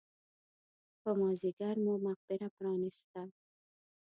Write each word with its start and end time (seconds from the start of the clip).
په 1.01 1.09
مازیګر 1.19 1.75
مو 1.83 1.93
مقبره 2.05 2.47
پرانېسته. 2.55 3.21